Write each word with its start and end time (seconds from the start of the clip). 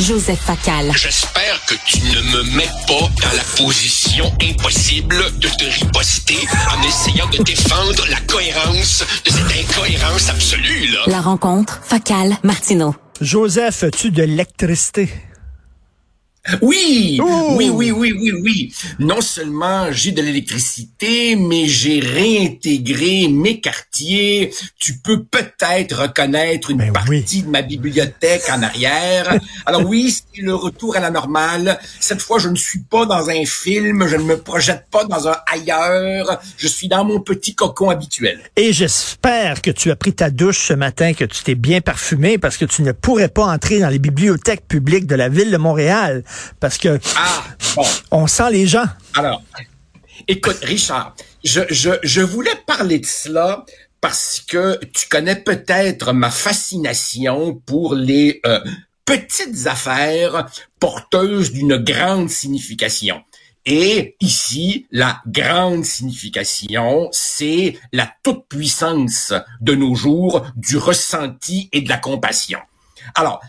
Joseph 0.00 0.40
Facal. 0.40 0.92
J'espère 0.94 1.60
que 1.66 1.74
tu 1.86 1.98
ne 2.00 2.20
me 2.32 2.42
mets 2.56 2.70
pas 2.86 3.08
dans 3.22 3.36
la 3.36 3.42
position 3.56 4.32
impossible 4.40 5.16
de 5.38 5.48
te 5.48 5.64
riposter 5.64 6.38
en 6.70 6.82
essayant 6.86 7.28
de 7.30 7.42
défendre 7.42 8.04
la 8.08 8.20
cohérence 8.20 9.04
de 9.24 9.30
cette 9.30 9.70
incohérence 9.70 10.28
absolue, 10.28 10.88
là. 10.92 11.00
La 11.06 11.20
rencontre 11.20 11.80
Facal 11.84 12.36
Martineau. 12.42 12.94
Joseph, 13.20 13.84
as-tu 13.84 14.10
de 14.10 14.22
l'électricité? 14.22 15.08
Oui, 16.60 17.20
oui, 17.54 17.70
oui, 17.70 17.92
oui, 17.92 18.12
oui, 18.12 18.32
oui. 18.32 18.74
Non 18.98 19.20
seulement 19.20 19.92
j'ai 19.92 20.10
de 20.10 20.20
l'électricité, 20.20 21.36
mais 21.36 21.66
j'ai 21.66 22.00
réintégré 22.00 23.28
mes 23.28 23.60
quartiers. 23.60 24.52
Tu 24.76 24.98
peux 24.98 25.22
peut-être 25.22 26.02
reconnaître 26.02 26.70
une 26.70 26.78
Ben 26.78 26.92
partie 26.92 27.10
oui. 27.10 27.42
de 27.42 27.48
ma 27.48 27.62
bibliothèque 27.62 28.42
en 28.50 28.60
arrière. 28.60 29.38
Alors 29.66 29.84
oui, 29.86 30.12
c'est 30.12 30.42
le 30.42 30.54
retour 30.54 30.96
à 30.96 31.00
la 31.00 31.10
normale. 31.10 31.78
Cette 32.00 32.20
fois, 32.20 32.40
je 32.40 32.48
ne 32.48 32.56
suis 32.56 32.80
pas 32.80 33.06
dans 33.06 33.30
un 33.30 33.44
film, 33.44 34.08
je 34.08 34.16
ne 34.16 34.24
me 34.24 34.36
projette 34.36 34.86
pas 34.90 35.04
dans 35.04 35.28
un 35.28 35.36
ailleurs. 35.46 36.40
Je 36.56 36.66
suis 36.66 36.88
dans 36.88 37.04
mon 37.04 37.20
petit 37.20 37.54
cocon 37.54 37.90
habituel. 37.90 38.40
Et 38.56 38.72
j'espère 38.72 39.62
que 39.62 39.70
tu 39.70 39.92
as 39.92 39.96
pris 39.96 40.12
ta 40.12 40.30
douche 40.30 40.66
ce 40.66 40.72
matin, 40.72 41.12
que 41.14 41.24
tu 41.24 41.44
t'es 41.44 41.54
bien 41.54 41.80
parfumé, 41.80 42.36
parce 42.36 42.56
que 42.56 42.64
tu 42.64 42.82
ne 42.82 42.90
pourrais 42.90 43.28
pas 43.28 43.44
entrer 43.46 43.78
dans 43.78 43.88
les 43.90 44.00
bibliothèques 44.00 44.66
publiques 44.66 45.06
de 45.06 45.14
la 45.14 45.28
ville 45.28 45.52
de 45.52 45.56
Montréal, 45.56 46.24
parce 46.60 46.78
que 46.78 46.98
Ah, 47.16 47.44
bon. 47.76 47.84
on 48.10 48.26
sent 48.26 48.50
les 48.50 48.66
gens. 48.66 48.86
Alors, 49.14 49.42
écoute, 50.28 50.58
Richard, 50.62 51.14
je, 51.44 51.60
je, 51.70 51.90
je 52.02 52.20
voulais 52.20 52.54
parler 52.66 52.98
de 52.98 53.06
cela 53.06 53.64
parce 54.00 54.42
que 54.46 54.78
tu 54.94 55.08
connais 55.08 55.36
peut-être 55.36 56.12
ma 56.12 56.30
fascination 56.30 57.54
pour 57.66 57.94
les 57.94 58.40
euh, 58.46 58.60
petites 59.04 59.66
affaires 59.66 60.46
porteuses 60.80 61.52
d'une 61.52 61.76
grande 61.76 62.28
signification. 62.28 63.22
Et 63.64 64.16
ici, 64.20 64.86
la 64.90 65.22
grande 65.28 65.84
signification, 65.84 67.08
c'est 67.12 67.78
la 67.92 68.10
toute-puissance 68.24 69.32
de 69.60 69.74
nos 69.76 69.94
jours 69.94 70.44
du 70.56 70.76
ressenti 70.76 71.68
et 71.72 71.80
de 71.80 71.88
la 71.88 71.98
compassion. 71.98 72.58
Alors, 73.14 73.40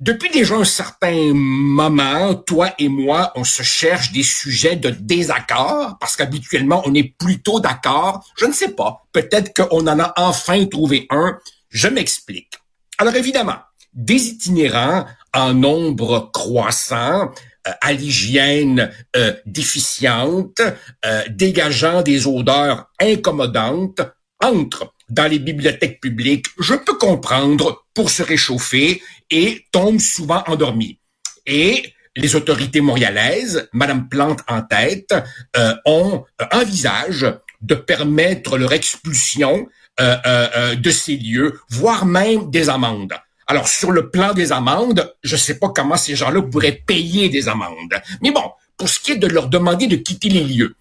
depuis 0.00 0.30
déjà 0.30 0.54
un 0.54 0.64
certain 0.64 1.32
moment, 1.34 2.34
toi 2.34 2.72
et 2.78 2.88
moi, 2.88 3.32
on 3.34 3.44
se 3.44 3.62
cherche 3.62 4.12
des 4.12 4.22
sujets 4.22 4.76
de 4.76 4.90
désaccord 4.90 5.96
parce 5.98 6.16
qu'habituellement, 6.16 6.82
on 6.86 6.94
est 6.94 7.14
plutôt 7.18 7.60
d'accord. 7.60 8.24
Je 8.36 8.46
ne 8.46 8.52
sais 8.52 8.72
pas. 8.72 9.06
Peut-être 9.12 9.52
qu'on 9.54 9.86
en 9.86 9.98
a 9.98 10.12
enfin 10.16 10.64
trouvé 10.66 11.06
un. 11.10 11.38
Je 11.68 11.88
m'explique. 11.88 12.54
Alors 12.98 13.16
évidemment, 13.16 13.58
des 13.92 14.28
itinérants 14.28 15.04
en 15.34 15.54
nombre 15.54 16.30
croissant, 16.32 17.30
euh, 17.66 17.72
à 17.80 17.92
l'hygiène 17.92 18.90
euh, 19.16 19.34
déficiente, 19.46 20.60
euh, 21.04 21.22
dégageant 21.28 22.02
des 22.02 22.26
odeurs 22.26 22.86
incommodantes, 23.00 24.00
entrent 24.40 24.94
dans 25.08 25.26
les 25.30 25.38
bibliothèques 25.38 26.00
publiques, 26.00 26.46
je 26.58 26.74
peux 26.74 26.96
comprendre, 26.96 27.84
pour 27.94 28.10
se 28.10 28.22
réchauffer 28.22 29.02
et 29.30 29.64
tombent 29.72 30.00
souvent 30.00 30.42
endormis. 30.46 30.98
Et 31.46 31.92
les 32.16 32.36
autorités 32.36 32.80
montréalaises, 32.80 33.68
Madame 33.72 34.08
Plante 34.08 34.40
en 34.48 34.62
tête, 34.62 35.14
euh, 35.56 35.74
ont 35.84 36.24
euh, 36.40 36.44
envisage 36.52 37.26
de 37.60 37.74
permettre 37.74 38.56
leur 38.58 38.72
expulsion 38.72 39.66
euh, 40.00 40.16
euh, 40.26 40.48
euh, 40.56 40.74
de 40.76 40.90
ces 40.90 41.16
lieux, 41.16 41.60
voire 41.70 42.06
même 42.06 42.50
des 42.50 42.68
amendes. 42.68 43.14
Alors, 43.48 43.66
sur 43.66 43.90
le 43.90 44.10
plan 44.10 44.34
des 44.34 44.52
amendes, 44.52 45.12
je 45.22 45.34
ne 45.34 45.40
sais 45.40 45.58
pas 45.58 45.70
comment 45.70 45.96
ces 45.96 46.14
gens-là 46.14 46.42
pourraient 46.42 46.82
payer 46.86 47.28
des 47.30 47.48
amendes. 47.48 47.94
Mais 48.22 48.30
bon, 48.30 48.44
pour 48.76 48.88
ce 48.88 49.00
qui 49.00 49.12
est 49.12 49.16
de 49.16 49.26
leur 49.26 49.48
demander 49.48 49.86
de 49.86 49.96
quitter 49.96 50.28
les 50.28 50.44
lieux, 50.44 50.76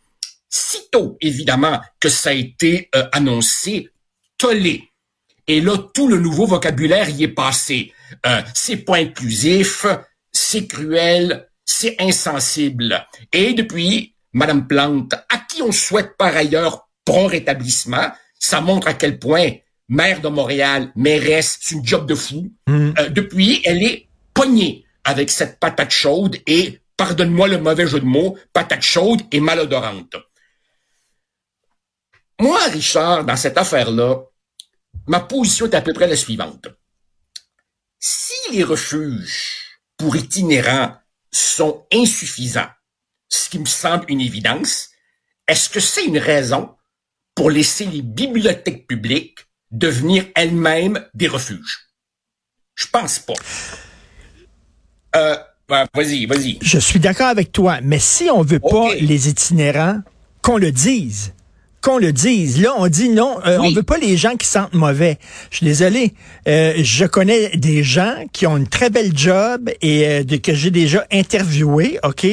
sitôt, 0.49 1.17
évidemment, 1.21 1.81
que 1.99 2.09
ça 2.09 2.29
a 2.29 2.33
été 2.33 2.89
euh, 2.95 3.05
annoncé, 3.11 3.89
tollé. 4.37 4.89
Et 5.47 5.61
là, 5.61 5.77
tout 5.93 6.07
le 6.07 6.19
nouveau 6.19 6.45
vocabulaire 6.45 7.09
y 7.09 7.23
est 7.23 7.29
passé. 7.29 7.93
Euh, 8.25 8.41
c'est 8.53 8.77
pas 8.77 8.97
inclusif, 8.97 9.85
c'est 10.31 10.67
cruel, 10.67 11.47
c'est 11.65 11.95
insensible. 11.99 13.05
Et 13.31 13.53
depuis, 13.53 14.13
Madame 14.33 14.67
Plante, 14.67 15.13
à 15.13 15.37
qui 15.49 15.61
on 15.61 15.71
souhaite 15.71 16.17
par 16.17 16.35
ailleurs 16.35 16.89
prompt 17.05 17.27
rétablissement, 17.27 18.11
ça 18.39 18.61
montre 18.61 18.87
à 18.87 18.93
quel 18.93 19.19
point 19.19 19.51
maire 19.89 20.21
de 20.21 20.27
Montréal, 20.27 20.91
mairesse, 20.95 21.59
c'est 21.61 21.75
une 21.75 21.85
job 21.85 22.05
de 22.05 22.15
fou. 22.15 22.51
Euh, 22.69 23.09
depuis, 23.09 23.61
elle 23.63 23.83
est 23.83 24.07
pognée 24.33 24.85
avec 25.03 25.29
cette 25.29 25.59
patate 25.59 25.91
chaude 25.91 26.37
et, 26.45 26.81
pardonne-moi 26.97 27.47
le 27.47 27.59
mauvais 27.59 27.87
jeu 27.87 27.99
de 27.99 28.05
mots, 28.05 28.37
patate 28.51 28.81
chaude 28.81 29.21
et 29.31 29.39
malodorante. 29.39 30.15
Moi, 32.39 32.59
Richard, 32.67 33.25
dans 33.25 33.35
cette 33.35 33.57
affaire-là, 33.57 34.21
ma 35.07 35.19
position 35.19 35.65
est 35.65 35.75
à 35.75 35.81
peu 35.81 35.93
près 35.93 36.07
la 36.07 36.15
suivante. 36.15 36.67
Si 37.99 38.33
les 38.51 38.63
refuges 38.63 39.79
pour 39.97 40.15
itinérants 40.15 40.95
sont 41.31 41.85
insuffisants, 41.91 42.69
ce 43.29 43.49
qui 43.49 43.59
me 43.59 43.65
semble 43.65 44.05
une 44.07 44.21
évidence, 44.21 44.89
est-ce 45.47 45.69
que 45.69 45.79
c'est 45.79 46.05
une 46.05 46.19
raison 46.19 46.75
pour 47.33 47.49
laisser 47.49 47.85
les 47.85 48.01
bibliothèques 48.01 48.87
publiques 48.87 49.39
devenir 49.71 50.25
elles-mêmes 50.35 51.05
des 51.13 51.27
refuges? 51.27 51.89
Je 52.75 52.85
pense 52.87 53.17
pas. 53.19 53.33
Euh, 55.15 55.37
ouais, 55.69 55.85
vas-y, 55.93 56.25
vas-y. 56.27 56.59
Je 56.61 56.77
suis 56.77 56.99
d'accord 56.99 57.27
avec 57.27 57.51
toi, 57.51 57.79
mais 57.81 57.99
si 57.99 58.29
on 58.29 58.43
veut 58.43 58.59
pas 58.59 58.93
les 58.93 59.27
itinérants, 59.27 60.01
qu'on 60.43 60.57
le 60.57 60.71
dise. 60.71 61.33
Qu'on 61.87 61.99
le 61.99 62.11
dise. 62.11 62.61
Là, 62.61 62.73
on 62.77 62.89
dit 62.89 63.07
non, 63.07 63.37
euh, 63.45 63.59
Oui. 63.61 63.69
on 63.71 63.73
veut 63.73 63.81
pas 63.83 63.97
les 63.97 64.17
gens 64.17 64.35
qui 64.35 64.45
sentent 64.45 64.73
mauvais. 64.73 65.17
Je 65.51 65.55
suis 65.57 65.65
désolé. 65.65 66.13
Euh, 66.45 66.73
je 66.79 67.05
connais 67.05 67.55
des 67.55 67.81
gens 67.81 68.13
qui 68.33 68.45
ont 68.45 68.57
une 68.57 68.67
très 68.67 68.89
belle 68.89 69.17
job 69.17 69.69
et 69.81 70.05
euh, 70.05 70.23
de- 70.25 70.35
que 70.35 70.53
j'ai 70.53 70.69
déjà 70.69 71.05
interviewé, 71.13 71.97
OK, 72.03 72.27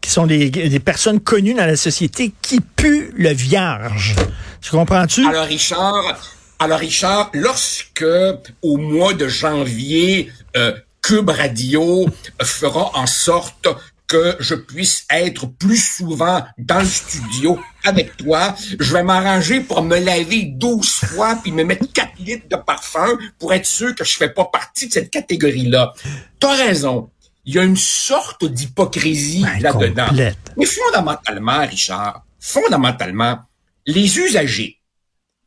qui 0.00 0.08
sont 0.10 0.28
des, 0.28 0.50
des 0.50 0.78
personnes 0.78 1.18
connues 1.18 1.54
dans 1.54 1.66
la 1.66 1.74
société 1.74 2.32
qui 2.42 2.60
puent 2.60 3.10
le 3.16 3.30
vierge. 3.30 4.14
Tu 4.60 4.70
comprends-tu? 4.70 5.26
Alors 5.26 5.46
Richard, 5.46 6.20
alors 6.60 6.78
Richard, 6.78 7.30
lorsque 7.34 8.04
au 8.62 8.76
mois 8.76 9.14
de 9.14 9.26
janvier, 9.26 10.30
euh, 10.56 10.74
Cube 11.02 11.28
Radio 11.30 12.06
fera 12.40 12.92
en 12.94 13.08
sorte 13.08 13.66
que 14.12 14.36
je 14.40 14.54
puisse 14.54 15.06
être 15.08 15.46
plus 15.46 15.78
souvent 15.78 16.44
dans 16.58 16.80
le 16.80 16.84
studio 16.84 17.58
avec 17.82 18.14
toi, 18.18 18.54
je 18.78 18.92
vais 18.92 19.02
m'arranger 19.02 19.62
pour 19.62 19.82
me 19.82 19.98
laver 19.98 20.44
12 20.44 20.86
fois 20.86 21.38
puis 21.42 21.50
me 21.50 21.64
mettre 21.64 21.90
4 21.90 22.18
litres 22.18 22.46
de 22.46 22.56
parfum 22.56 23.16
pour 23.38 23.54
être 23.54 23.64
sûr 23.64 23.94
que 23.94 24.04
je 24.04 24.14
fais 24.14 24.28
pas 24.28 24.44
partie 24.44 24.88
de 24.88 24.92
cette 24.92 25.10
catégorie-là. 25.10 25.94
T'as 26.38 26.56
raison. 26.56 27.10
Il 27.46 27.54
y 27.54 27.58
a 27.58 27.62
une 27.62 27.78
sorte 27.78 28.44
d'hypocrisie 28.44 29.44
Ben, 29.44 29.62
là-dedans. 29.62 30.08
Mais 30.58 30.66
fondamentalement, 30.66 31.66
Richard, 31.66 32.26
fondamentalement, 32.38 33.38
les 33.86 34.18
usagers 34.18 34.78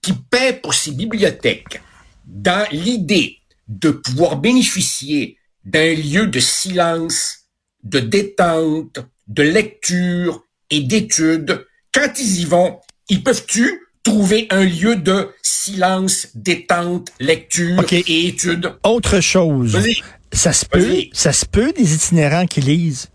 qui 0.02 0.14
paient 0.14 0.54
pour 0.54 0.74
ces 0.74 0.92
bibliothèques 0.92 1.82
dans 2.26 2.68
l'idée 2.72 3.38
de 3.68 3.92
pouvoir 3.92 4.38
bénéficier 4.38 5.38
d'un 5.64 5.94
lieu 5.94 6.26
de 6.26 6.40
silence, 6.40 7.45
de 7.86 8.00
détente, 8.00 9.00
de 9.28 9.44
lecture 9.44 10.44
et 10.70 10.82
d'études, 10.82 11.66
quand 11.94 12.10
ils 12.20 12.42
y 12.42 12.46
vont, 12.46 12.80
ils 13.10 13.24
peuvent-tu 13.24 13.82
trouver 14.04 14.48
un 14.50 14.66
lieu 14.66 14.96
de 14.96 15.30
silence, 15.42 16.28
détente, 16.36 17.10
lecture 17.20 17.84
et 17.92 18.28
études? 18.28 18.76
Autre 18.84 19.20
chose. 19.20 19.72
Vas-y. 19.72 20.02
Ça 20.34 20.52
se 20.52 20.66
peut, 20.66 21.04
ça 21.14 21.32
se 21.32 21.46
peut 21.46 21.72
des 21.72 21.94
itinérants 21.94 22.46
qui 22.46 22.60
lisent 22.60 23.10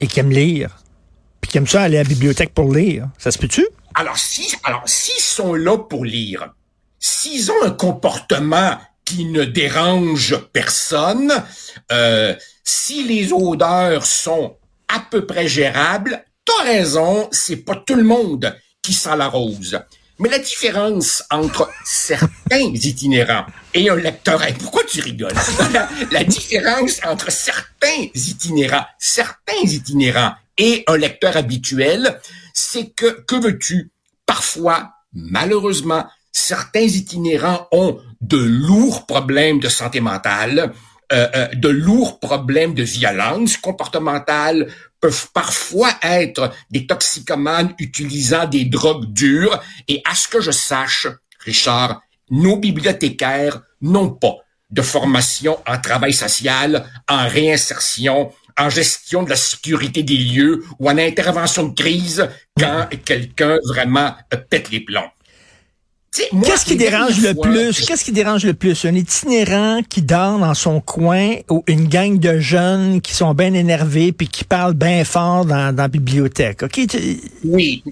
et 0.00 0.06
qui 0.06 0.20
aiment 0.20 0.30
lire, 0.30 0.76
puis 1.40 1.50
qui 1.50 1.58
aiment 1.58 1.66
ça 1.66 1.82
aller 1.82 1.96
à 1.96 2.02
la 2.02 2.08
bibliothèque 2.08 2.52
pour 2.52 2.72
lire. 2.72 3.08
Ça 3.16 3.30
se 3.30 3.38
peut-tu? 3.38 3.66
Alors, 3.94 4.18
si, 4.18 4.54
alors, 4.62 4.82
s'ils 4.86 5.22
sont 5.22 5.54
là 5.54 5.78
pour 5.78 6.04
lire, 6.04 6.52
s'ils 6.98 7.50
ont 7.50 7.62
un 7.64 7.70
comportement 7.70 8.78
qui 9.06 9.24
ne 9.24 9.44
dérange 9.44 10.36
personne, 10.52 11.32
euh, 11.90 12.34
si 12.64 13.04
les 13.04 13.32
odeurs 13.32 14.04
sont 14.04 14.56
à 14.88 15.00
peu 15.00 15.24
près 15.24 15.48
gérables, 15.48 16.22
t'as 16.44 16.64
raison, 16.64 17.28
c'est 17.32 17.64
pas 17.64 17.76
tout 17.76 17.94
le 17.94 18.02
monde 18.02 18.54
qui 18.82 18.92
sent 18.92 19.16
la 19.16 19.28
rose. 19.28 19.80
Mais 20.18 20.28
la 20.28 20.38
différence 20.38 21.22
entre 21.30 21.70
certains 21.84 22.58
itinérants 22.74 23.46
et 23.74 23.88
un 23.88 23.96
lecteur, 23.96 24.42
Hey, 24.42 24.54
pourquoi 24.54 24.82
tu 24.84 25.00
rigoles? 25.00 25.32
La 26.10 26.24
différence 26.24 27.00
entre 27.04 27.30
certains 27.30 28.08
itinérants, 28.14 28.86
certains 28.98 29.62
itinérants 29.62 30.32
et 30.56 30.84
un 30.86 30.96
lecteur 30.96 31.36
habituel, 31.36 32.18
c'est 32.54 32.94
que, 32.96 33.22
que 33.26 33.36
veux-tu? 33.36 33.90
Parfois, 34.24 34.90
malheureusement, 35.12 36.06
certains 36.36 36.80
itinérants 36.80 37.66
ont 37.72 37.98
de 38.20 38.36
lourds 38.36 39.06
problèmes 39.06 39.58
de 39.58 39.70
santé 39.70 40.00
mentale, 40.00 40.74
euh, 41.12 41.28
euh, 41.34 41.48
de 41.54 41.68
lourds 41.70 42.20
problèmes 42.20 42.74
de 42.74 42.82
violence 42.82 43.56
comportementale, 43.56 44.68
peuvent 45.00 45.28
parfois 45.32 45.90
être 46.02 46.52
des 46.70 46.86
toxicomanes 46.86 47.72
utilisant 47.78 48.44
des 48.44 48.66
drogues 48.66 49.10
dures. 49.12 49.62
Et 49.88 50.02
à 50.04 50.14
ce 50.14 50.28
que 50.28 50.42
je 50.42 50.50
sache, 50.50 51.06
Richard, 51.40 52.02
nos 52.30 52.58
bibliothécaires 52.58 53.62
n'ont 53.80 54.10
pas 54.10 54.36
de 54.70 54.82
formation 54.82 55.58
en 55.66 55.78
travail 55.80 56.12
social, 56.12 56.86
en 57.08 57.28
réinsertion, 57.28 58.30
en 58.58 58.68
gestion 58.68 59.22
de 59.22 59.30
la 59.30 59.36
sécurité 59.36 60.02
des 60.02 60.16
lieux 60.16 60.64
ou 60.80 60.90
en 60.90 60.98
intervention 60.98 61.64
de 61.68 61.74
crise 61.74 62.28
quand 62.58 62.88
quelqu'un 63.06 63.58
vraiment 63.68 64.14
pète 64.50 64.70
les 64.70 64.80
plombs. 64.80 65.10
Qu'est-ce 66.44 66.64
qui 66.64 66.76
dérange 66.76 67.20
le 67.20 67.34
plus? 67.34 67.84
Qu'est-ce 67.86 68.04
qui 68.04 68.12
dérange 68.12 68.44
le 68.44 68.54
plus? 68.54 68.84
Un 68.84 68.94
itinérant 68.94 69.80
qui 69.88 70.02
dort 70.02 70.38
dans 70.38 70.54
son 70.54 70.80
coin 70.80 71.34
ou 71.50 71.64
une 71.66 71.88
gang 71.88 72.18
de 72.18 72.38
jeunes 72.38 73.00
qui 73.00 73.14
sont 73.14 73.34
bien 73.34 73.54
énervés 73.54 74.12
puis 74.12 74.28
qui 74.28 74.44
parlent 74.44 74.74
bien 74.74 75.04
fort 75.04 75.44
dans, 75.44 75.74
dans 75.74 75.82
la 75.82 75.88
bibliothèque. 75.88 76.62
OK? 76.62 76.80
Oui, 77.44 77.82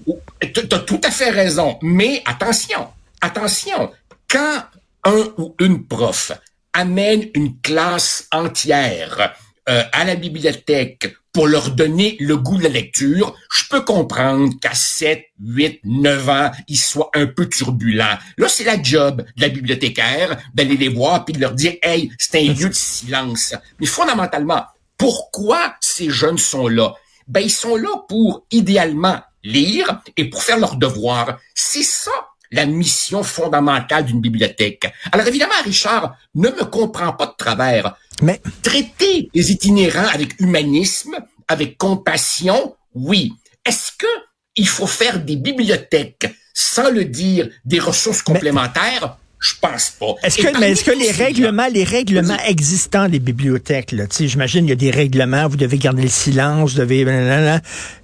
tu 0.53 0.61
as 0.71 0.79
tout 0.79 1.01
à 1.03 1.11
fait 1.11 1.29
raison. 1.29 1.77
Mais 1.81 2.21
attention, 2.25 2.87
attention. 3.21 3.91
Quand 4.27 4.63
un 5.03 5.23
ou 5.37 5.55
une 5.59 5.85
prof 5.85 6.31
amène 6.73 7.25
une 7.33 7.59
classe 7.61 8.27
entière 8.31 9.33
euh, 9.69 9.83
à 9.91 10.03
la 10.03 10.15
bibliothèque 10.15 11.15
pour 11.35 11.47
leur 11.47 11.71
donner 11.71 12.15
le 12.21 12.37
goût 12.37 12.57
de 12.57 12.63
la 12.63 12.69
lecture, 12.69 13.35
je 13.53 13.65
peux 13.69 13.81
comprendre 13.81 14.53
qu'à 14.61 14.73
7, 14.73 15.21
8, 15.41 15.81
9 15.83 16.29
ans, 16.29 16.51
ils 16.69 16.79
soient 16.79 17.09
un 17.13 17.25
peu 17.25 17.49
turbulents. 17.49 18.17
Là, 18.37 18.47
c'est 18.47 18.63
la 18.63 18.81
job 18.81 19.21
de 19.35 19.41
la 19.41 19.49
bibliothécaire 19.49 20.37
d'aller 20.53 20.77
les 20.77 20.87
voir 20.87 21.25
puis 21.25 21.33
de 21.33 21.41
leur 21.41 21.51
dire, 21.51 21.73
hey, 21.83 22.09
c'est 22.17 22.39
un 22.39 22.53
lieu 22.53 22.69
de 22.69 22.73
silence. 22.73 23.53
Mais 23.81 23.85
fondamentalement, 23.85 24.63
pourquoi 24.97 25.75
ces 25.81 26.09
jeunes 26.09 26.37
sont 26.37 26.69
là? 26.69 26.93
Ben, 27.27 27.41
ils 27.41 27.51
sont 27.51 27.75
là 27.75 27.89
pour, 28.07 28.45
idéalement, 28.49 29.19
lire 29.43 30.03
et 30.15 30.29
pour 30.29 30.41
faire 30.41 30.57
leur 30.57 30.77
devoir. 30.77 31.37
C'est 31.53 31.83
ça 31.83 32.13
la 32.51 32.65
mission 32.65 33.23
fondamentale 33.23 34.05
d'une 34.05 34.21
bibliothèque. 34.21 34.89
Alors 35.11 35.27
évidemment, 35.27 35.53
Richard 35.65 36.15
ne 36.35 36.47
me 36.47 36.63
comprend 36.63 37.11
pas 37.11 37.25
de 37.25 37.33
travers. 37.37 37.97
Mais 38.21 38.41
traiter 38.61 39.29
les 39.33 39.51
itinérants 39.51 40.07
avec 40.13 40.39
humanisme, 40.39 41.15
avec 41.47 41.77
compassion, 41.77 42.75
oui. 42.93 43.33
Est-ce 43.65 43.91
que 43.97 44.07
il 44.55 44.67
faut 44.67 44.87
faire 44.87 45.19
des 45.19 45.35
bibliothèques 45.35 46.33
sans 46.53 46.89
le 46.89 47.05
dire 47.05 47.49
des 47.65 47.79
ressources 47.79 48.21
complémentaires? 48.21 49.17
Je 49.37 49.53
pense 49.61 49.91
pas. 49.99 50.15
Est-ce 50.23 50.37
que, 50.37 50.59
mais 50.59 50.71
est-ce 50.71 50.83
que 50.83 50.91
les 50.91 51.11
règlements, 51.11 51.67
les 51.71 51.83
règlements 51.83 52.37
existants 52.47 53.09
des 53.09 53.19
bibliothèques, 53.19 53.91
là, 53.91 54.05
j'imagine 54.09 54.65
il 54.65 54.69
y 54.69 54.71
a 54.71 54.77
des 54.77 54.89
règlements, 54.89 55.47
vous 55.47 55.57
devez 55.57 55.77
garder 55.77 56.01
le 56.01 56.09
silence, 56.09 56.71
vous 56.71 56.79
devez, 56.79 57.05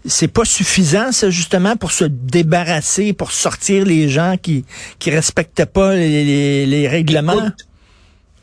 c'est 0.05 0.27
pas 0.27 0.45
suffisant, 0.45 1.11
ça, 1.11 1.31
justement, 1.31 1.77
pour 1.77 1.93
se 1.93 2.03
débarrasser, 2.03 3.13
pour 3.13 3.31
sortir 3.31 3.85
les 3.85 4.07
gens 4.09 4.35
qui, 4.39 4.65
qui 4.99 5.09
respectent 5.09 5.65
pas 5.65 5.95
les, 5.95 6.67
les, 6.67 6.87
règlements? 6.87 7.51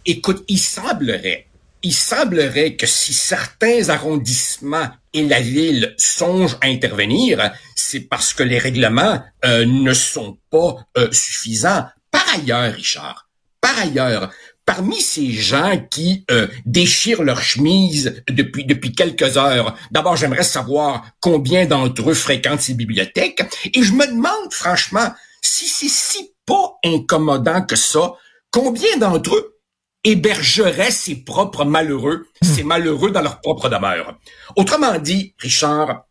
écoute, 0.09 0.43
il 0.49 0.59
semblerait, 0.59 1.47
il 1.89 1.95
semblerait 1.95 2.77
que 2.77 2.87
si 2.87 3.15
certains 3.15 3.89
arrondissements 3.89 4.91
et 5.15 5.27
la 5.27 5.41
ville 5.41 5.95
songent 5.97 6.59
à 6.61 6.67
intervenir, 6.67 7.51
c'est 7.75 8.01
parce 8.01 8.35
que 8.35 8.43
les 8.43 8.59
règlements 8.59 9.23
euh, 9.47 9.65
ne 9.65 9.95
sont 9.95 10.37
pas 10.51 10.77
euh, 10.99 11.09
suffisants. 11.13 11.87
Par 12.11 12.27
ailleurs, 12.35 12.75
Richard, 12.75 13.31
par 13.63 13.79
ailleurs, 13.79 14.31
parmi 14.67 15.01
ces 15.01 15.33
gens 15.33 15.83
qui 15.91 16.27
euh, 16.31 16.47
déchirent 16.67 17.23
leur 17.23 17.41
chemise 17.41 18.23
depuis 18.29 18.67
depuis 18.67 18.93
quelques 18.93 19.39
heures, 19.39 19.75
d'abord 19.91 20.15
j'aimerais 20.15 20.43
savoir 20.43 21.07
combien 21.21 21.65
d'entre 21.65 22.11
eux 22.11 22.15
fréquentent 22.15 22.61
ces 22.61 22.75
bibliothèques 22.75 23.43
et 23.73 23.83
je 23.83 23.95
me 23.95 24.07
demande 24.07 24.53
franchement 24.53 25.11
si 25.41 25.67
c'est 25.67 25.89
si 25.89 26.35
pas 26.45 26.79
incommodant 26.85 27.63
que 27.63 27.77
ça, 27.77 28.13
combien 28.51 28.99
d'entre 28.99 29.37
eux 29.37 29.58
hébergeraient 30.05 30.91
ces 30.91 31.17
propres 31.17 31.65
malheureux, 31.65 32.27
hmm. 32.43 32.47
ces 32.47 32.63
malheureux 32.65 33.11
dans 33.11 33.23
leur 33.23 33.41
propre 33.41 33.69
demeure. 33.69 34.19
Autrement 34.57 34.99
dit, 34.99 35.35
Richard, 35.39 36.05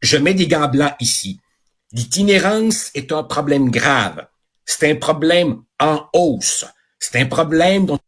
je 0.00 0.16
mets 0.16 0.34
des 0.34 0.46
gants 0.46 0.68
blancs 0.68 0.94
ici. 1.00 1.40
L'itinérance 1.92 2.90
est 2.94 3.12
un 3.12 3.24
problème 3.24 3.70
grave. 3.70 4.26
C'est 4.64 4.90
un 4.90 4.96
problème 4.96 5.62
en 5.80 6.06
hausse. 6.12 6.64
C'est 6.98 7.20
un 7.20 7.26
problème 7.26 7.86
dont 7.86 7.98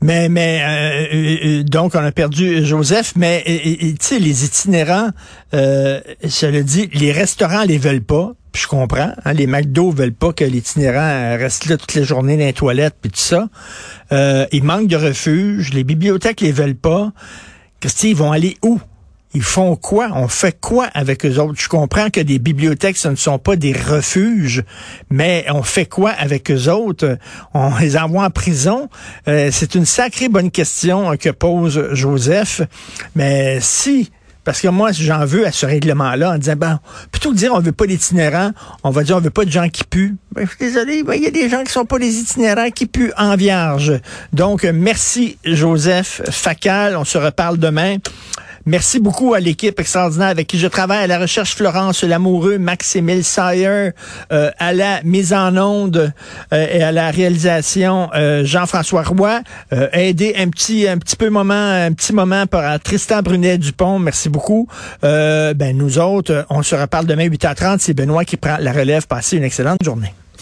mais, 0.00 0.28
mais 0.28 0.62
euh, 0.62 1.14
euh, 1.14 1.62
donc 1.64 1.94
on 1.94 1.98
a 1.98 2.12
perdu 2.12 2.64
Joseph, 2.64 3.14
mais 3.16 3.42
tu 3.44 3.96
sais, 4.00 4.18
les 4.20 4.44
itinérants, 4.44 5.10
euh, 5.54 6.00
je 6.22 6.46
le 6.46 6.62
dis, 6.62 6.88
les 6.94 7.10
restaurants 7.10 7.64
les 7.64 7.78
veulent 7.78 8.04
pas. 8.04 8.34
Puis 8.52 8.62
je 8.62 8.68
comprends. 8.68 9.12
Hein, 9.24 9.32
les 9.32 9.46
McDo 9.46 9.90
veulent 9.90 10.12
pas 10.12 10.32
que 10.32 10.44
l'itinérant 10.44 11.36
reste 11.36 11.66
là 11.66 11.76
toute 11.76 11.94
la 11.94 12.02
journée 12.02 12.36
dans 12.36 12.44
les 12.44 12.52
toilettes 12.52 12.96
puis 13.00 13.10
tout 13.10 13.20
ça. 13.20 13.48
Euh, 14.12 14.46
ils 14.52 14.64
manquent 14.64 14.88
de 14.88 14.96
refuge. 14.96 15.72
Les 15.72 15.84
bibliothèques 15.84 16.40
les 16.40 16.52
veulent 16.52 16.74
pas. 16.74 17.12
Qu'est-ce 17.80 17.96
qu'ils 17.96 18.16
vont 18.16 18.32
aller 18.32 18.56
où? 18.62 18.80
ils 19.34 19.42
font 19.42 19.76
quoi? 19.76 20.10
On 20.14 20.28
fait 20.28 20.58
quoi 20.58 20.86
avec 20.94 21.24
eux 21.26 21.38
autres? 21.38 21.60
Je 21.60 21.68
comprends 21.68 22.10
que 22.10 22.20
des 22.20 22.38
bibliothèques, 22.38 22.96
ce 22.96 23.08
ne 23.08 23.16
sont 23.16 23.38
pas 23.38 23.56
des 23.56 23.72
refuges, 23.72 24.64
mais 25.10 25.44
on 25.50 25.62
fait 25.62 25.86
quoi 25.86 26.10
avec 26.10 26.50
eux 26.50 26.68
autres? 26.68 27.18
On 27.54 27.76
les 27.78 27.96
envoie 27.96 28.24
en 28.24 28.30
prison? 28.30 28.88
Euh, 29.28 29.50
c'est 29.52 29.74
une 29.74 29.84
sacrée 29.84 30.28
bonne 30.28 30.50
question 30.50 31.16
que 31.16 31.28
pose 31.28 31.90
Joseph. 31.92 32.62
Mais 33.14 33.58
si 33.60 34.10
parce 34.48 34.62
que 34.62 34.68
moi, 34.68 34.92
j'en 34.92 35.26
veux 35.26 35.46
à 35.46 35.52
ce 35.52 35.66
règlement-là 35.66 36.30
en 36.30 36.38
disant, 36.38 36.56
ben, 36.56 36.80
plutôt 37.12 37.28
que 37.28 37.34
de 37.34 37.38
dire 37.38 37.52
on 37.52 37.60
veut 37.60 37.72
pas 37.72 37.84
d'itinérants, 37.84 38.52
on 38.82 38.88
va 38.88 39.02
dire 39.02 39.18
on 39.18 39.20
veut 39.20 39.28
pas 39.28 39.44
de 39.44 39.50
gens 39.50 39.68
qui 39.68 39.84
puent. 39.84 40.16
Ben, 40.32 40.46
je 40.46 40.48
suis 40.48 40.58
désolé, 40.58 41.04
il 41.16 41.22
y 41.22 41.26
a 41.26 41.30
des 41.30 41.50
gens 41.50 41.62
qui 41.64 41.70
sont 41.70 41.84
pas 41.84 41.98
des 41.98 42.16
itinérants 42.18 42.70
qui 42.70 42.86
puent 42.86 43.12
en 43.18 43.36
vierge. 43.36 44.00
Donc, 44.32 44.64
merci 44.64 45.36
Joseph 45.44 46.22
Facal. 46.30 46.96
On 46.96 47.04
se 47.04 47.18
reparle 47.18 47.58
demain. 47.58 47.96
Merci 48.68 49.00
beaucoup 49.00 49.32
à 49.32 49.40
l'équipe 49.40 49.80
extraordinaire 49.80 50.28
avec 50.28 50.46
qui 50.46 50.58
je 50.58 50.66
travaille, 50.66 51.02
à 51.02 51.06
la 51.06 51.18
recherche 51.18 51.54
Florence 51.54 52.04
Lamoureux, 52.04 52.58
Maximile 52.58 53.24
Sayer, 53.24 53.92
euh, 54.30 54.50
à 54.58 54.74
la 54.74 55.02
mise 55.04 55.32
en 55.32 55.56
onde 55.56 56.12
euh, 56.52 56.66
et 56.70 56.82
à 56.82 56.92
la 56.92 57.10
réalisation 57.10 58.10
euh, 58.14 58.44
Jean-François 58.44 59.04
Roy, 59.04 59.40
aidé 59.92 60.34
un 60.36 60.50
petit 60.50 60.86
un 60.86 60.98
petit 60.98 61.16
peu 61.16 61.30
moment 61.30 61.54
un 61.54 61.94
petit 61.94 62.12
moment 62.12 62.46
par 62.46 62.78
Tristan 62.80 63.22
Brunet 63.22 63.56
Dupont, 63.56 63.98
merci 63.98 64.28
beaucoup. 64.28 64.68
ben 65.00 65.74
nous 65.74 65.98
autres, 65.98 66.44
on 66.50 66.62
se 66.62 66.74
reparle 66.74 67.06
demain 67.06 67.26
8h30, 67.26 67.78
c'est 67.78 67.94
Benoît 67.94 68.26
qui 68.26 68.36
prend 68.36 68.58
la 68.60 68.72
relève. 68.72 69.06
Passez 69.06 69.38
une 69.38 69.44
excellente 69.44 69.82
journée. 69.82 70.12